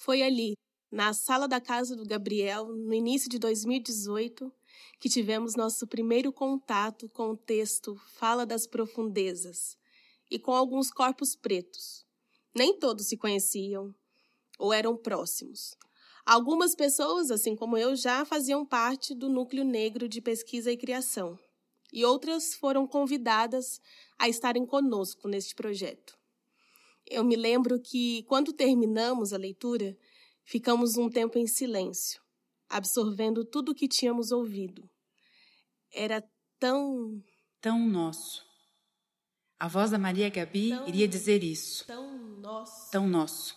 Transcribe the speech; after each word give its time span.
Foi 0.00 0.22
ali, 0.22 0.54
na 0.90 1.12
sala 1.12 1.46
da 1.46 1.60
casa 1.60 1.94
do 1.94 2.06
Gabriel, 2.06 2.68
no 2.68 2.94
início 2.94 3.28
de 3.28 3.38
2018, 3.38 4.50
que 4.98 5.10
tivemos 5.10 5.54
nosso 5.54 5.86
primeiro 5.86 6.32
contato 6.32 7.06
com 7.10 7.32
o 7.32 7.36
texto 7.36 7.94
Fala 8.14 8.46
das 8.46 8.66
Profundezas 8.66 9.76
e 10.30 10.38
com 10.38 10.52
alguns 10.52 10.90
corpos 10.90 11.36
pretos. 11.36 12.06
Nem 12.54 12.78
todos 12.78 13.08
se 13.08 13.18
conheciam 13.18 13.94
ou 14.58 14.72
eram 14.72 14.96
próximos. 14.96 15.76
Algumas 16.24 16.74
pessoas, 16.74 17.30
assim 17.30 17.54
como 17.54 17.76
eu, 17.76 17.94
já 17.94 18.24
faziam 18.24 18.64
parte 18.64 19.14
do 19.14 19.28
núcleo 19.28 19.64
negro 19.64 20.08
de 20.08 20.22
pesquisa 20.22 20.72
e 20.72 20.78
criação, 20.78 21.38
e 21.92 22.06
outras 22.06 22.54
foram 22.54 22.86
convidadas 22.86 23.78
a 24.18 24.30
estarem 24.30 24.64
conosco 24.64 25.28
neste 25.28 25.54
projeto. 25.54 26.19
Eu 27.10 27.24
me 27.24 27.34
lembro 27.34 27.80
que, 27.80 28.22
quando 28.22 28.52
terminamos 28.52 29.32
a 29.32 29.36
leitura, 29.36 29.98
ficamos 30.44 30.96
um 30.96 31.10
tempo 31.10 31.36
em 31.38 31.46
silêncio, 31.46 32.22
absorvendo 32.68 33.44
tudo 33.44 33.72
o 33.72 33.74
que 33.74 33.88
tínhamos 33.88 34.30
ouvido. 34.30 34.88
Era 35.92 36.22
tão. 36.60 37.20
tão 37.60 37.80
nosso. 37.80 38.46
A 39.58 39.66
voz 39.66 39.90
da 39.90 39.98
Maria 39.98 40.30
Gabi 40.30 40.70
tão, 40.70 40.86
iria 40.86 41.08
dizer 41.08 41.42
isso. 41.42 41.84
Tão 41.84 42.16
nosso. 42.38 42.90
Tão 42.92 43.08
nosso. 43.08 43.56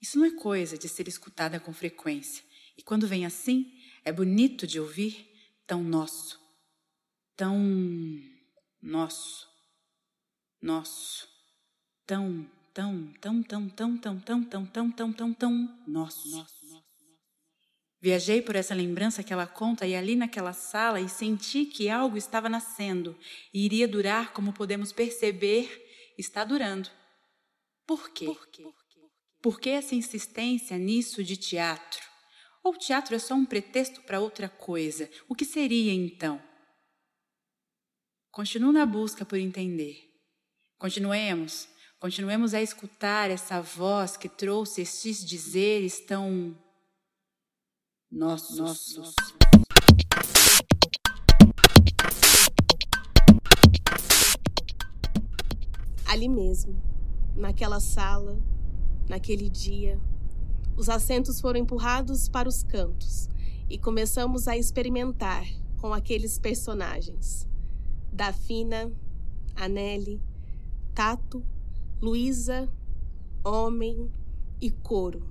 Isso 0.00 0.18
não 0.18 0.24
é 0.24 0.30
coisa 0.30 0.78
de 0.78 0.88
ser 0.88 1.06
escutada 1.06 1.60
com 1.60 1.74
frequência. 1.74 2.42
E 2.76 2.82
quando 2.82 3.06
vem 3.06 3.26
assim, 3.26 3.70
é 4.02 4.10
bonito 4.10 4.66
de 4.66 4.80
ouvir, 4.80 5.30
tão 5.66 5.84
nosso. 5.84 6.40
Tão 7.36 7.54
nosso. 8.80 9.46
Nosso. 10.60 11.28
Tão 12.06 12.50
tão, 12.72 13.12
tão, 13.20 13.42
tão, 13.42 13.68
tão, 13.68 13.96
tão, 13.98 14.18
tão, 14.20 14.44
tão, 14.44 14.66
tão, 14.66 14.90
tão, 14.90 15.12
tão, 15.12 15.34
tão 15.34 15.82
nosso. 15.86 16.30
nosso. 16.30 16.62
Viajei 18.00 18.42
por 18.42 18.56
essa 18.56 18.74
lembrança 18.74 19.22
que 19.22 19.32
ela 19.32 19.46
conta 19.46 19.86
e 19.86 19.94
ali 19.94 20.16
naquela 20.16 20.52
sala 20.52 21.00
e 21.00 21.08
senti 21.08 21.64
que 21.64 21.88
algo 21.88 22.16
estava 22.16 22.48
nascendo 22.48 23.16
e 23.54 23.64
iria 23.64 23.86
durar 23.86 24.32
como 24.32 24.52
podemos 24.52 24.90
perceber, 24.90 25.70
está 26.18 26.42
durando. 26.42 26.90
Por 27.86 28.10
quê? 28.10 28.26
Por 28.26 28.46
quê? 28.48 28.64
Por 29.40 29.60
que 29.60 29.70
essa 29.70 29.94
insistência 29.94 30.76
nisso 30.78 31.22
de 31.22 31.36
teatro? 31.36 32.02
Ou 32.64 32.76
teatro 32.76 33.14
é 33.14 33.18
só 33.20 33.34
um 33.34 33.44
pretexto 33.44 34.00
para 34.02 34.20
outra 34.20 34.48
coisa? 34.48 35.08
O 35.28 35.34
que 35.34 35.44
seria 35.44 35.92
então? 35.92 36.42
Continuo 38.32 38.72
na 38.72 38.86
busca 38.86 39.24
por 39.24 39.38
entender. 39.38 39.96
Continuemos 40.76 41.68
Continuemos 42.02 42.52
a 42.52 42.60
escutar 42.60 43.30
essa 43.30 43.62
voz 43.62 44.16
que 44.16 44.28
trouxe 44.28 44.82
estes 44.82 45.24
dizeres 45.24 46.00
tão 46.00 46.52
nossos. 48.10 48.58
nossos. 48.58 49.14
Ali 56.04 56.28
mesmo, 56.28 56.74
naquela 57.36 57.78
sala, 57.78 58.36
naquele 59.08 59.48
dia, 59.48 59.96
os 60.76 60.88
assentos 60.88 61.40
foram 61.40 61.60
empurrados 61.60 62.28
para 62.28 62.48
os 62.48 62.64
cantos 62.64 63.28
e 63.70 63.78
começamos 63.78 64.48
a 64.48 64.56
experimentar 64.56 65.46
com 65.80 65.94
aqueles 65.94 66.36
personagens. 66.36 67.46
Dafina, 68.12 68.90
Anelli, 69.54 70.20
Tato 70.92 71.51
Luísa, 72.02 72.68
homem 73.44 74.10
e 74.60 74.72
coro. 74.72 75.22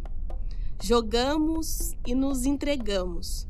Jogamos 0.82 1.98
e 2.08 2.16
nos 2.16 2.46
entregamos. 2.46 3.46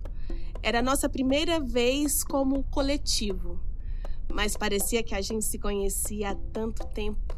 Era 0.64 0.82
nossa 0.82 1.08
primeira 1.08 1.60
vez 1.60 2.24
como 2.24 2.64
coletivo, 2.64 3.62
mas 4.28 4.58
parecia 4.58 5.04
que 5.04 5.14
a 5.14 5.22
gente 5.22 5.46
se 5.46 5.60
conhecia 5.60 6.32
há 6.32 6.36
tanto 6.52 6.84
tempo, 6.88 7.36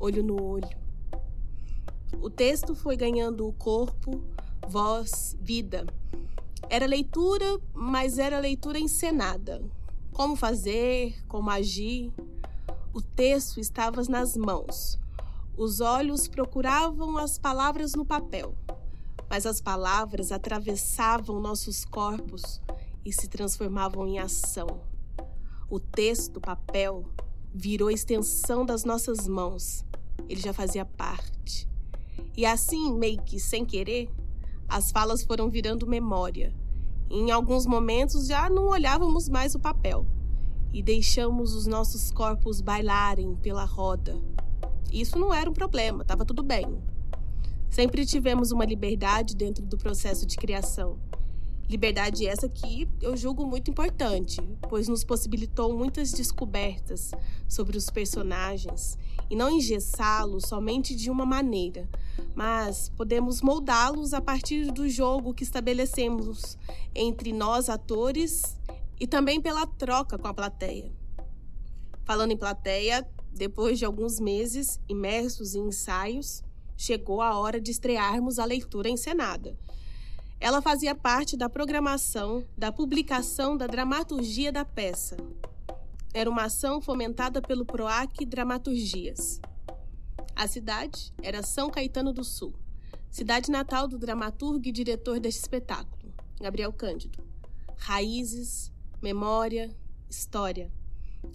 olho 0.00 0.22
no 0.22 0.42
olho. 0.42 0.74
O 2.22 2.30
texto 2.30 2.74
foi 2.74 2.96
ganhando 2.96 3.52
corpo, 3.58 4.24
voz, 4.66 5.36
vida. 5.38 5.84
Era 6.70 6.86
leitura, 6.86 7.60
mas 7.74 8.16
era 8.16 8.40
leitura 8.40 8.78
encenada. 8.78 9.62
Como 10.14 10.34
fazer, 10.34 11.22
como 11.28 11.50
agir, 11.50 12.10
o 12.94 13.02
texto 13.02 13.58
estava 13.58 14.00
nas 14.04 14.36
mãos. 14.36 15.00
Os 15.56 15.80
olhos 15.80 16.28
procuravam 16.28 17.18
as 17.18 17.36
palavras 17.36 17.92
no 17.94 18.06
papel, 18.06 18.54
mas 19.28 19.46
as 19.46 19.60
palavras 19.60 20.30
atravessavam 20.30 21.40
nossos 21.40 21.84
corpos 21.84 22.60
e 23.04 23.12
se 23.12 23.26
transformavam 23.26 24.06
em 24.06 24.20
ação. 24.20 24.80
O 25.68 25.80
texto, 25.80 26.40
papel, 26.40 27.04
virou 27.52 27.90
extensão 27.90 28.64
das 28.64 28.84
nossas 28.84 29.26
mãos. 29.26 29.84
Ele 30.28 30.40
já 30.40 30.52
fazia 30.52 30.84
parte. 30.84 31.68
E 32.36 32.46
assim, 32.46 32.96
meio 32.96 33.20
que 33.22 33.40
sem 33.40 33.64
querer, 33.64 34.08
as 34.68 34.92
falas 34.92 35.24
foram 35.24 35.50
virando 35.50 35.84
memória. 35.84 36.54
em 37.10 37.30
alguns 37.30 37.66
momentos 37.66 38.28
já 38.28 38.48
não 38.48 38.68
olhávamos 38.68 39.28
mais 39.28 39.54
o 39.54 39.60
papel 39.60 40.06
e 40.74 40.82
deixamos 40.82 41.54
os 41.54 41.68
nossos 41.68 42.10
corpos 42.10 42.60
bailarem 42.60 43.36
pela 43.36 43.64
roda. 43.64 44.20
Isso 44.92 45.16
não 45.16 45.32
era 45.32 45.48
um 45.48 45.52
problema, 45.52 46.02
estava 46.02 46.24
tudo 46.24 46.42
bem. 46.42 46.66
Sempre 47.70 48.04
tivemos 48.04 48.50
uma 48.50 48.64
liberdade 48.64 49.36
dentro 49.36 49.64
do 49.64 49.78
processo 49.78 50.26
de 50.26 50.36
criação. 50.36 50.98
Liberdade 51.68 52.26
essa 52.26 52.48
que 52.48 52.88
eu 53.00 53.16
julgo 53.16 53.46
muito 53.46 53.70
importante, 53.70 54.40
pois 54.68 54.88
nos 54.88 55.04
possibilitou 55.04 55.78
muitas 55.78 56.10
descobertas 56.10 57.12
sobre 57.48 57.78
os 57.78 57.88
personagens 57.88 58.98
e 59.30 59.36
não 59.36 59.50
engessá-los 59.50 60.44
somente 60.44 60.94
de 60.94 61.08
uma 61.08 61.24
maneira, 61.24 61.88
mas 62.34 62.88
podemos 62.96 63.40
moldá-los 63.40 64.12
a 64.12 64.20
partir 64.20 64.72
do 64.72 64.88
jogo 64.88 65.32
que 65.32 65.44
estabelecemos 65.44 66.58
entre 66.94 67.32
nós 67.32 67.68
atores 67.68 68.56
e 68.98 69.06
também 69.06 69.40
pela 69.40 69.66
troca 69.66 70.18
com 70.18 70.28
a 70.28 70.34
plateia. 70.34 70.92
Falando 72.04 72.32
em 72.32 72.36
plateia, 72.36 73.08
depois 73.32 73.78
de 73.78 73.84
alguns 73.84 74.20
meses 74.20 74.80
imersos 74.88 75.54
em 75.54 75.68
ensaios, 75.68 76.42
chegou 76.76 77.22
a 77.22 77.38
hora 77.38 77.60
de 77.60 77.70
estrearmos 77.70 78.38
a 78.38 78.44
leitura 78.44 78.88
encenada. 78.88 79.56
Ela 80.40 80.60
fazia 80.60 80.94
parte 80.94 81.36
da 81.36 81.48
programação 81.48 82.44
da 82.56 82.70
publicação 82.70 83.56
da 83.56 83.66
dramaturgia 83.66 84.52
da 84.52 84.64
peça. 84.64 85.16
Era 86.12 86.28
uma 86.28 86.44
ação 86.44 86.80
fomentada 86.80 87.40
pelo 87.40 87.64
PROAC 87.64 88.24
Dramaturgias. 88.26 89.40
A 90.36 90.46
cidade 90.46 91.12
era 91.22 91.42
São 91.42 91.70
Caetano 91.70 92.12
do 92.12 92.22
Sul, 92.22 92.54
cidade 93.10 93.50
natal 93.50 93.88
do 93.88 93.98
dramaturgo 93.98 94.68
e 94.68 94.72
diretor 94.72 95.18
deste 95.18 95.40
espetáculo, 95.40 96.12
Gabriel 96.40 96.72
Cândido. 96.72 97.24
Raízes, 97.76 98.72
memória, 99.02 99.74
história. 100.08 100.70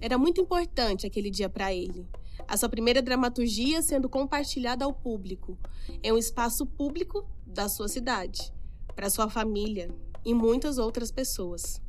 Era 0.02 0.18
muito 0.18 0.42
importante 0.42 1.06
aquele 1.06 1.30
dia 1.30 1.50
para 1.50 1.74
ele. 1.74 2.08
A 2.48 2.58
sua 2.58 2.70
primeira 2.70 3.02
dramaturgia 3.02 3.82
sendo 3.82 4.10
compartilhada 4.10 4.86
ao 4.86 4.94
público, 4.94 5.58
em 6.02 6.12
um 6.12 6.18
espaço 6.18 6.66
público 6.66 7.28
da 7.46 7.68
sua 7.68 7.88
cidade, 7.88 8.54
para 8.96 9.10
sua 9.10 9.30
família 9.30 9.90
e 10.26 10.34
muitas 10.34 10.78
outras 10.78 11.12
pessoas. 11.12 11.82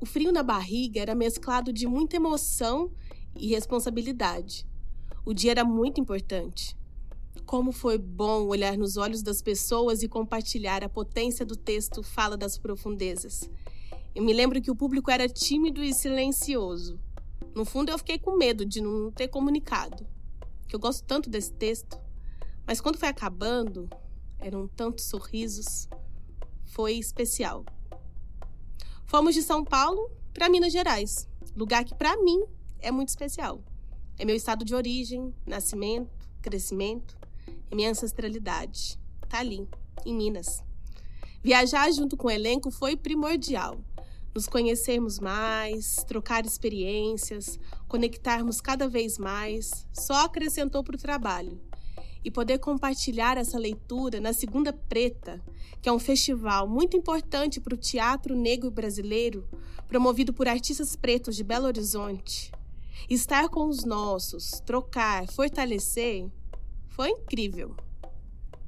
O 0.00 0.06
frio 0.06 0.32
na 0.32 0.42
barriga 0.42 1.00
era 1.00 1.14
mesclado 1.14 1.72
de 1.72 1.86
muita 1.86 2.16
emoção 2.16 2.90
e 3.34 3.48
responsabilidade. 3.48 4.66
O 5.24 5.32
dia 5.32 5.52
era 5.52 5.64
muito 5.64 6.00
importante. 6.00 6.76
Como 7.44 7.72
foi 7.72 7.96
bom 7.96 8.46
olhar 8.46 8.76
nos 8.76 8.96
olhos 8.96 9.22
das 9.22 9.40
pessoas 9.40 10.02
e 10.02 10.08
compartilhar 10.08 10.84
a 10.84 10.88
potência 10.88 11.46
do 11.46 11.56
texto 11.56 12.02
Fala 12.02 12.36
das 12.36 12.58
Profundezas. 12.58 13.48
Eu 14.16 14.22
me 14.22 14.32
lembro 14.32 14.62
que 14.62 14.70
o 14.70 14.74
público 14.74 15.10
era 15.10 15.28
tímido 15.28 15.84
e 15.84 15.92
silencioso. 15.92 16.98
No 17.54 17.66
fundo, 17.66 17.90
eu 17.90 17.98
fiquei 17.98 18.18
com 18.18 18.34
medo 18.34 18.64
de 18.64 18.80
não 18.80 19.12
ter 19.12 19.28
comunicado, 19.28 20.06
que 20.66 20.74
eu 20.74 20.80
gosto 20.80 21.04
tanto 21.04 21.28
desse 21.28 21.52
texto. 21.52 22.00
Mas 22.66 22.80
quando 22.80 22.96
foi 22.96 23.10
acabando, 23.10 23.90
eram 24.38 24.66
tantos 24.68 25.04
sorrisos, 25.04 25.86
foi 26.64 26.94
especial. 26.94 27.66
Fomos 29.04 29.34
de 29.34 29.42
São 29.42 29.62
Paulo 29.62 30.10
para 30.32 30.48
Minas 30.48 30.72
Gerais, 30.72 31.28
lugar 31.54 31.84
que 31.84 31.94
para 31.94 32.16
mim 32.16 32.42
é 32.78 32.90
muito 32.90 33.10
especial. 33.10 33.62
É 34.18 34.24
meu 34.24 34.34
estado 34.34 34.64
de 34.64 34.74
origem, 34.74 35.34
nascimento, 35.44 36.26
crescimento 36.40 37.18
e 37.70 37.76
minha 37.76 37.90
ancestralidade. 37.90 38.98
Tá 39.28 39.40
ali, 39.40 39.68
em 40.06 40.14
Minas. 40.14 40.64
Viajar 41.42 41.92
junto 41.92 42.16
com 42.16 42.28
o 42.28 42.30
elenco 42.30 42.70
foi 42.70 42.96
primordial 42.96 43.78
nos 44.36 44.46
conhecermos 44.46 45.18
mais, 45.18 46.04
trocar 46.06 46.44
experiências, 46.44 47.58
conectarmos 47.88 48.60
cada 48.60 48.86
vez 48.86 49.16
mais, 49.16 49.86
só 49.94 50.26
acrescentou 50.26 50.84
para 50.84 50.94
o 50.94 50.98
trabalho. 50.98 51.58
e 52.22 52.30
poder 52.30 52.58
compartilhar 52.58 53.38
essa 53.38 53.56
leitura 53.56 54.20
na 54.20 54.32
Segunda 54.32 54.72
Preta, 54.72 55.40
que 55.80 55.88
é 55.88 55.92
um 55.92 55.98
festival 56.00 56.66
muito 56.66 56.96
importante 56.96 57.60
para 57.60 57.72
o 57.72 57.76
teatro 57.78 58.34
negro 58.34 58.68
brasileiro, 58.68 59.48
promovido 59.86 60.32
por 60.32 60.48
artistas 60.48 60.96
pretos 60.96 61.36
de 61.36 61.44
Belo 61.44 61.66
Horizonte. 61.66 62.50
Estar 63.08 63.48
com 63.48 63.68
os 63.68 63.84
nossos, 63.84 64.60
trocar, 64.66 65.28
fortalecer, 65.28 66.28
foi 66.88 67.10
incrível. 67.10 67.76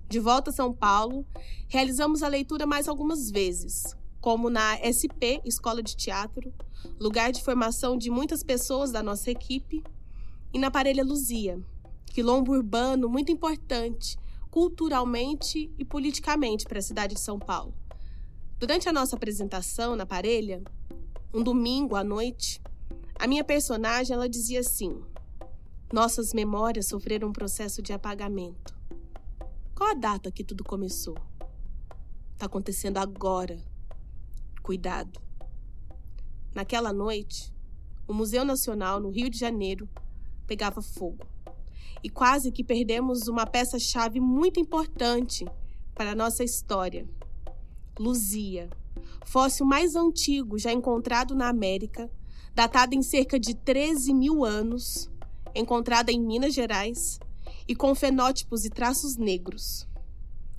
De 0.09 0.20
volta 0.20 0.50
a 0.50 0.55
São 0.55 0.73
Paulo, 0.73 1.26
realizamos 1.67 2.23
a 2.23 2.29
leitura 2.29 2.65
mais 2.65 2.87
algumas 2.87 3.29
vezes, 3.29 3.97
como 4.28 4.50
na 4.50 4.76
SP, 4.84 5.40
Escola 5.42 5.82
de 5.82 5.96
Teatro, 5.96 6.52
lugar 7.00 7.32
de 7.32 7.42
formação 7.42 7.96
de 7.96 8.10
muitas 8.10 8.42
pessoas 8.42 8.92
da 8.92 9.02
nossa 9.02 9.30
equipe, 9.30 9.82
e 10.52 10.58
na 10.58 10.70
Parelha 10.70 11.02
Luzia, 11.02 11.58
quilombo 12.12 12.52
urbano 12.52 13.08
muito 13.08 13.32
importante 13.32 14.19
culturalmente 14.50 15.72
e 15.78 15.82
politicamente 15.82 16.66
para 16.66 16.78
a 16.78 16.82
cidade 16.82 17.14
de 17.14 17.22
São 17.22 17.38
Paulo. 17.38 17.72
Durante 18.58 18.86
a 18.86 18.92
nossa 18.92 19.16
apresentação 19.16 19.96
na 19.96 20.04
Parelha, 20.04 20.62
um 21.32 21.42
domingo 21.42 21.96
à 21.96 22.04
noite, 22.04 22.60
a 23.19 23.26
minha 23.26 23.42
personagem 23.42 24.12
ela 24.12 24.28
dizia 24.28 24.60
assim: 24.60 25.00
Nossas 25.90 26.34
memórias 26.34 26.86
sofreram 26.86 27.28
um 27.28 27.32
processo 27.32 27.81
de 27.81 27.94
apagamento. 27.94 28.76
Qual 29.74 29.88
a 29.88 29.94
data 29.94 30.31
que 30.31 30.44
tudo 30.44 30.62
começou? 30.64 31.16
Está 32.34 32.44
acontecendo 32.44 32.98
agora. 32.98 33.58
Cuidado. 34.69 35.19
Naquela 36.55 36.93
noite, 36.93 37.55
o 38.06 38.12
Museu 38.12 38.44
Nacional 38.44 39.00
no 39.00 39.09
Rio 39.09 39.31
de 39.31 39.38
Janeiro 39.38 39.88
pegava 40.47 40.82
fogo 40.82 41.26
e 42.05 42.11
quase 42.11 42.53
que 42.53 42.62
perdemos 42.62 43.29
uma 43.29 43.47
peça-chave 43.47 44.20
muito 44.20 44.61
importante 44.61 45.47
para 45.94 46.11
a 46.11 46.15
nossa 46.15 46.44
história. 46.44 47.09
Luzia, 47.99 48.69
fóssil 49.25 49.65
mais 49.65 49.97
antigo 49.97 50.59
já 50.59 50.70
encontrado 50.70 51.35
na 51.35 51.49
América, 51.49 52.11
datado 52.55 52.94
em 52.94 53.00
cerca 53.03 53.41
de 53.41 53.55
13 53.55 54.12
mil 54.12 54.44
anos, 54.44 55.11
encontrada 55.55 56.12
em 56.12 56.20
Minas 56.20 56.53
Gerais 56.53 57.19
e 57.67 57.75
com 57.75 57.94
fenótipos 57.94 58.67
e 58.67 58.69
traços 58.69 59.17
negros. 59.17 59.88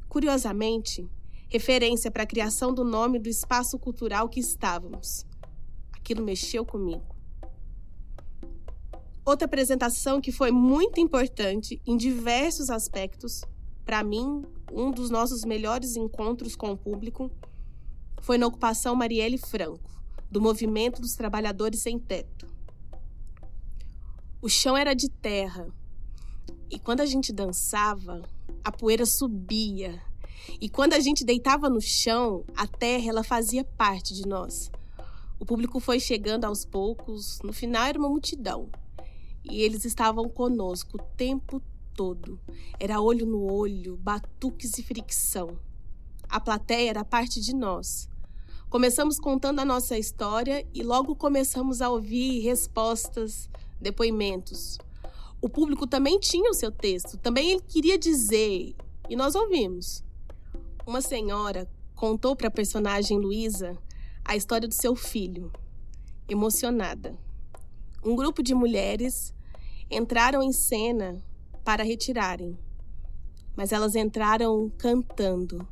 Curiosamente, 0.07 1.07
referência 1.49 2.11
para 2.11 2.23
a 2.23 2.27
criação 2.27 2.73
do 2.73 2.83
nome 2.83 3.17
do 3.19 3.27
espaço 3.27 3.77
cultural 3.79 4.29
que 4.29 4.39
estávamos. 4.39 5.25
Aquilo 5.91 6.23
mexeu 6.23 6.63
comigo. 6.63 7.15
Outra 9.25 9.45
apresentação 9.45 10.21
que 10.21 10.31
foi 10.31 10.51
muito 10.51 10.99
importante 10.99 11.81
em 11.85 11.97
diversos 11.97 12.69
aspectos, 12.69 13.43
para 13.85 14.03
mim, 14.03 14.43
um 14.71 14.91
dos 14.91 15.09
nossos 15.09 15.43
melhores 15.43 15.95
encontros 15.95 16.55
com 16.55 16.71
o 16.71 16.77
público, 16.77 17.31
foi 18.21 18.37
na 18.37 18.47
ocupação 18.47 18.95
Marielle 18.95 19.37
Franco, 19.37 19.89
do 20.31 20.41
Movimento 20.41 21.01
dos 21.01 21.15
Trabalhadores 21.15 21.81
Sem 21.81 21.99
Teto. 21.99 22.47
O 24.41 24.47
chão 24.47 24.77
era 24.77 24.93
de 24.93 25.09
terra, 25.09 25.67
e 26.71 26.79
quando 26.79 27.01
a 27.01 27.05
gente 27.05 27.33
dançava, 27.33 28.21
a 28.63 28.71
poeira 28.71 29.05
subia. 29.05 30.01
E 30.59 30.69
quando 30.69 30.93
a 30.93 30.99
gente 30.99 31.23
deitava 31.23 31.69
no 31.69 31.81
chão, 31.81 32.43
a 32.55 32.67
terra 32.67 33.09
ela 33.09 33.23
fazia 33.23 33.63
parte 33.63 34.13
de 34.13 34.27
nós. 34.27 34.71
O 35.39 35.45
público 35.45 35.79
foi 35.79 35.99
chegando 35.99 36.45
aos 36.45 36.65
poucos, 36.65 37.39
no 37.43 37.53
final 37.53 37.85
era 37.85 37.97
uma 37.97 38.09
multidão. 38.09 38.69
E 39.43 39.61
eles 39.61 39.85
estavam 39.85 40.27
conosco 40.27 40.97
o 40.97 41.03
tempo 41.15 41.61
todo. 41.95 42.39
Era 42.79 43.01
olho 43.01 43.25
no 43.25 43.51
olho, 43.51 43.97
batuques 43.97 44.77
e 44.77 44.83
fricção. 44.83 45.57
A 46.27 46.39
plateia 46.39 46.89
era 46.89 47.05
parte 47.05 47.41
de 47.41 47.55
nós. 47.55 48.09
Começamos 48.69 49.17
contando 49.19 49.59
a 49.59 49.65
nossa 49.65 49.97
história 49.97 50.67
e 50.73 50.83
logo 50.83 51.15
começamos 51.15 51.81
a 51.81 51.89
ouvir 51.89 52.41
respostas, 52.41 53.49
depoimentos. 53.81 54.77
O 55.41 55.49
público 55.49 55.87
também 55.87 56.19
tinha 56.19 56.51
o 56.51 56.53
seu 56.53 56.71
texto, 56.71 57.17
também 57.17 57.51
ele 57.51 57.61
queria 57.61 57.97
dizer, 57.97 58.75
e 59.09 59.15
nós 59.15 59.35
ouvimos. 59.35 60.03
Uma 60.89 61.01
senhora 61.01 61.69
contou 61.95 62.35
para 62.35 62.47
a 62.47 62.51
personagem 62.51 63.19
Luísa 63.19 63.77
a 64.25 64.35
história 64.35 64.67
do 64.67 64.73
seu 64.73 64.95
filho, 64.95 65.51
emocionada 66.27 67.15
um 68.03 68.15
grupo 68.15 68.41
de 68.41 68.55
mulheres 68.55 69.33
entraram 69.91 70.41
em 70.41 70.53
cena 70.53 71.21
para 71.63 71.83
retirarem, 71.83 72.57
mas 73.55 73.71
elas 73.71 73.95
entraram 73.95 74.71
cantando. 74.77 75.67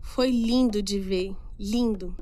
Foi 0.00 0.30
lindo 0.30 0.80
de 0.80 1.00
ver, 1.00 1.36
lindo. 1.58 2.16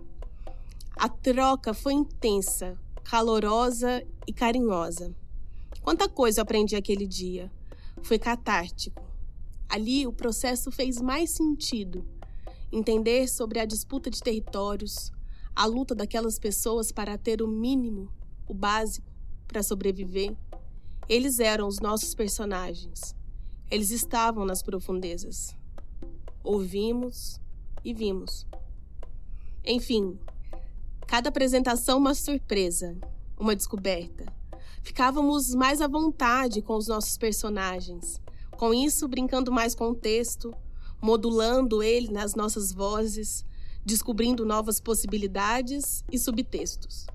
A 0.96 1.08
troca 1.08 1.74
foi 1.74 1.92
intensa, 1.92 2.78
calorosa 3.04 4.02
e 4.26 4.32
carinhosa. 4.32 5.14
Quanta 5.82 6.08
coisa 6.08 6.40
eu 6.40 6.42
aprendi 6.42 6.74
aquele 6.74 7.06
dia. 7.06 7.52
Foi 8.02 8.18
catártico. 8.18 9.04
Ali 9.68 10.06
o 10.06 10.12
processo 10.12 10.70
fez 10.70 11.00
mais 11.00 11.30
sentido. 11.30 12.15
Entender 12.70 13.28
sobre 13.28 13.60
a 13.60 13.64
disputa 13.64 14.10
de 14.10 14.20
territórios, 14.20 15.12
a 15.54 15.64
luta 15.66 15.94
daquelas 15.94 16.38
pessoas 16.38 16.92
para 16.92 17.16
ter 17.16 17.40
o 17.40 17.48
mínimo, 17.48 18.12
o 18.46 18.52
básico, 18.52 19.10
para 19.46 19.62
sobreviver. 19.62 20.36
Eles 21.08 21.38
eram 21.38 21.68
os 21.68 21.80
nossos 21.80 22.14
personagens. 22.14 23.14
Eles 23.70 23.90
estavam 23.90 24.44
nas 24.44 24.62
profundezas. 24.62 25.56
Ouvimos 26.42 27.40
e 27.84 27.94
vimos. 27.94 28.46
Enfim, 29.64 30.18
cada 31.06 31.28
apresentação 31.28 31.98
uma 31.98 32.14
surpresa, 32.14 32.96
uma 33.38 33.56
descoberta. 33.56 34.26
Ficávamos 34.82 35.54
mais 35.54 35.80
à 35.80 35.88
vontade 35.88 36.62
com 36.62 36.76
os 36.76 36.86
nossos 36.86 37.16
personagens. 37.16 38.20
Com 38.56 38.72
isso, 38.72 39.08
brincando 39.08 39.50
mais 39.50 39.74
com 39.74 39.90
o 39.90 39.94
texto, 39.94 40.54
modulando 41.06 41.84
ele 41.84 42.10
nas 42.10 42.34
nossas 42.34 42.72
vozes, 42.72 43.44
descobrindo 43.84 44.44
novas 44.44 44.80
possibilidades 44.80 46.04
e 46.10 46.18
subtextos. 46.18 47.06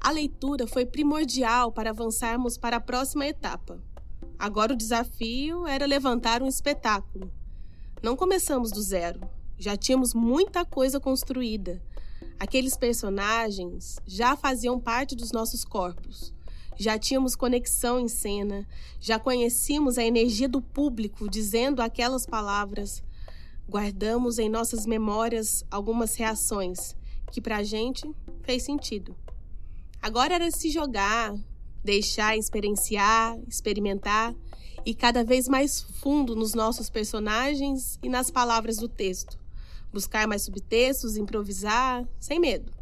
A 0.00 0.10
leitura 0.10 0.66
foi 0.66 0.86
primordial 0.86 1.70
para 1.70 1.90
avançarmos 1.90 2.56
para 2.56 2.78
a 2.78 2.80
próxima 2.80 3.26
etapa. 3.26 3.78
Agora 4.38 4.72
o 4.72 4.76
desafio 4.76 5.66
era 5.66 5.84
levantar 5.84 6.42
um 6.42 6.46
espetáculo. 6.46 7.30
Não 8.02 8.16
começamos 8.16 8.72
do 8.72 8.80
zero, 8.80 9.20
já 9.58 9.76
tínhamos 9.76 10.14
muita 10.14 10.64
coisa 10.64 10.98
construída. 10.98 11.82
Aqueles 12.38 12.74
personagens 12.74 13.98
já 14.06 14.34
faziam 14.34 14.80
parte 14.80 15.14
dos 15.14 15.30
nossos 15.30 15.62
corpos. 15.62 16.32
Já 16.74 16.98
tínhamos 16.98 17.36
conexão 17.36 18.00
em 18.00 18.08
cena, 18.08 18.66
já 18.98 19.18
conhecíamos 19.18 19.98
a 19.98 20.02
energia 20.02 20.48
do 20.48 20.62
público 20.62 21.28
dizendo 21.28 21.82
aquelas 21.82 22.24
palavras. 22.24 23.02
Guardamos 23.70 24.40
em 24.40 24.48
nossas 24.48 24.84
memórias 24.84 25.64
algumas 25.70 26.16
reações 26.16 26.96
que 27.30 27.40
para 27.40 27.58
a 27.58 27.62
gente 27.62 28.04
fez 28.42 28.64
sentido. 28.64 29.14
Agora 30.02 30.34
era 30.34 30.50
se 30.50 30.70
jogar, 30.70 31.32
deixar 31.84 32.36
experienciar, 32.36 33.38
experimentar 33.46 34.34
e 34.84 34.92
cada 34.92 35.22
vez 35.22 35.46
mais 35.46 35.82
fundo 35.82 36.34
nos 36.34 36.52
nossos 36.52 36.90
personagens 36.90 37.96
e 38.02 38.08
nas 38.08 38.28
palavras 38.28 38.78
do 38.78 38.88
texto. 38.88 39.38
Buscar 39.92 40.26
mais 40.26 40.42
subtextos, 40.42 41.16
improvisar, 41.16 42.04
sem 42.18 42.40
medo. 42.40 42.72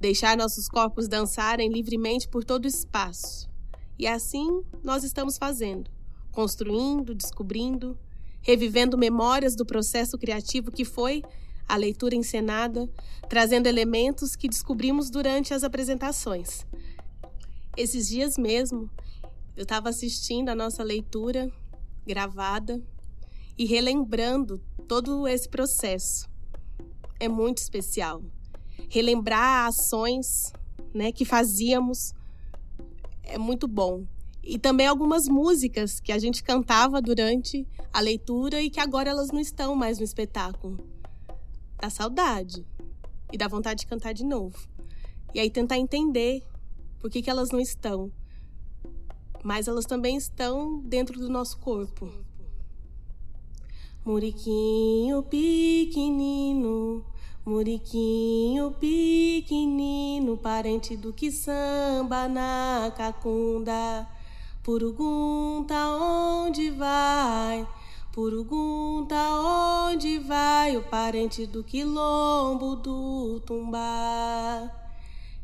Deixar 0.00 0.36
nossos 0.36 0.68
corpos 0.68 1.06
dançarem 1.06 1.72
livremente 1.72 2.26
por 2.26 2.42
todo 2.42 2.64
o 2.64 2.68
espaço. 2.68 3.48
E 3.96 4.08
assim 4.08 4.64
nós 4.82 5.04
estamos 5.04 5.38
fazendo, 5.38 5.88
construindo, 6.32 7.14
descobrindo, 7.14 7.96
revivendo 8.42 8.98
memórias 8.98 9.54
do 9.54 9.66
processo 9.66 10.16
criativo 10.18 10.70
que 10.70 10.84
foi 10.84 11.22
a 11.68 11.76
leitura 11.76 12.16
encenada, 12.16 12.88
trazendo 13.28 13.66
elementos 13.66 14.34
que 14.34 14.48
descobrimos 14.48 15.08
durante 15.08 15.54
as 15.54 15.62
apresentações. 15.62 16.66
Esses 17.76 18.08
dias 18.08 18.36
mesmo, 18.36 18.90
eu 19.56 19.62
estava 19.62 19.88
assistindo 19.88 20.48
a 20.48 20.54
nossa 20.54 20.82
leitura 20.82 21.50
gravada 22.04 22.82
e 23.56 23.64
relembrando 23.64 24.60
todo 24.88 25.28
esse 25.28 25.48
processo. 25.48 26.28
É 27.20 27.28
muito 27.28 27.58
especial. 27.58 28.22
Relembrar 28.88 29.66
ações 29.68 30.52
né, 30.92 31.12
que 31.12 31.24
fazíamos 31.24 32.12
é 33.22 33.38
muito 33.38 33.68
bom. 33.68 34.04
E 34.42 34.58
também 34.58 34.86
algumas 34.86 35.28
músicas 35.28 36.00
que 36.00 36.12
a 36.12 36.18
gente 36.18 36.42
cantava 36.42 37.00
durante 37.00 37.66
a 37.92 38.00
leitura 38.00 38.62
e 38.62 38.70
que 38.70 38.80
agora 38.80 39.10
elas 39.10 39.30
não 39.30 39.40
estão 39.40 39.74
mais 39.74 39.98
no 39.98 40.04
espetáculo 40.04 40.78
dá 41.80 41.88
saudade 41.88 42.66
e 43.32 43.38
dá 43.38 43.48
vontade 43.48 43.80
de 43.80 43.86
cantar 43.86 44.12
de 44.12 44.24
novo. 44.24 44.58
E 45.32 45.40
aí 45.40 45.50
tentar 45.50 45.78
entender 45.78 46.44
por 46.98 47.10
que, 47.10 47.22
que 47.22 47.30
elas 47.30 47.50
não 47.50 47.58
estão. 47.60 48.12
Mas 49.42 49.66
elas 49.66 49.86
também 49.86 50.16
estão 50.16 50.80
dentro 50.80 51.18
do 51.18 51.30
nosso 51.30 51.58
corpo. 51.58 52.12
Muriquinho 54.04 55.22
pequenino, 55.22 57.04
Muriquinho 57.46 58.72
pequenino, 58.72 60.36
parente 60.36 60.96
do 60.96 61.12
que 61.12 61.30
samba 61.30 62.28
na 62.28 62.92
cacunda. 62.96 64.06
Purugunta 64.62 65.74
onde 65.74 66.70
vai? 66.70 67.66
Purugunta 68.12 69.16
onde 69.16 70.18
vai 70.18 70.76
o 70.76 70.82
parente 70.82 71.46
do 71.46 71.64
quilombo 71.64 72.76
do 72.76 73.40
tumbá? 73.46 74.70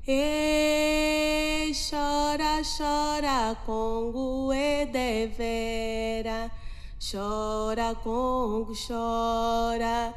E 0.07 1.73
chora, 1.73 2.61
chora, 2.63 3.57
Congo 3.65 4.53
e 4.53 4.85
devera. 4.85 6.51
Chora, 7.01 7.95
Congo, 7.95 8.75
chora. 8.75 10.15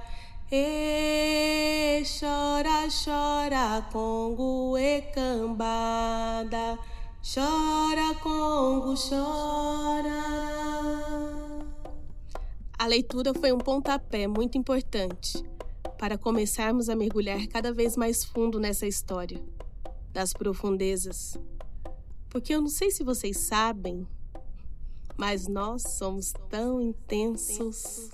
E 0.51 2.03
chora, 2.03 2.89
chora, 2.91 3.81
Congo 3.93 4.77
e 4.77 5.01
cambada. 5.13 6.77
Chora, 7.31 8.15
Congo, 8.23 8.95
chora. 8.97 10.09
A 12.75 12.87
leitura 12.87 13.35
foi 13.35 13.51
um 13.51 13.59
pontapé 13.59 14.25
muito 14.25 14.57
importante 14.57 15.43
para 15.99 16.17
começarmos 16.17 16.89
a 16.89 16.95
mergulhar 16.95 17.45
cada 17.45 17.71
vez 17.71 17.95
mais 17.95 18.25
fundo 18.25 18.59
nessa 18.59 18.87
história 18.87 19.39
das 20.11 20.33
profundezas. 20.33 21.37
Porque 22.31 22.55
eu 22.55 22.61
não 22.61 22.67
sei 22.67 22.89
se 22.89 23.03
vocês 23.03 23.37
sabem, 23.37 24.07
mas 25.15 25.47
nós 25.47 25.83
somos 25.83 26.33
tão 26.49 26.81
intensos 26.81 28.09